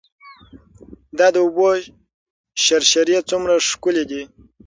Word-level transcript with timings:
دا 1.17 1.27
د 1.35 1.37
اوبو 1.45 1.69
شرشرې 2.63 3.19
څومره 3.29 3.53
ښکلې 3.69 4.03
دي. 4.11 4.23